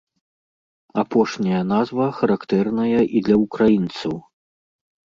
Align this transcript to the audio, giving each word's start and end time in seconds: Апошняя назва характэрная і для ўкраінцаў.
Апошняя 1.01 1.61
назва 1.73 2.09
характэрная 2.21 3.01
і 3.15 3.25
для 3.31 3.35
ўкраінцаў. 3.45 4.15